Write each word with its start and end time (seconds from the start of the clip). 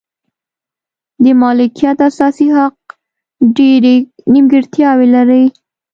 د 1.23 1.25
مالکیت 1.41 1.97
اساسي 2.09 2.47
حق 2.57 2.77
ډېرې 3.57 3.95
نیمګړتیاوې 4.33 5.07
لري. 5.15 5.43